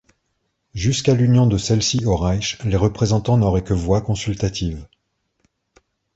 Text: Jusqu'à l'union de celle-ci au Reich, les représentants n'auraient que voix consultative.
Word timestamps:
Jusqu'à 0.73 1.13
l'union 1.13 1.45
de 1.45 1.59
celle-ci 1.59 2.07
au 2.07 2.15
Reich, 2.15 2.57
les 2.63 2.75
représentants 2.75 3.37
n'auraient 3.37 3.63
que 3.63 3.75
voix 3.75 4.01
consultative. 4.01 4.87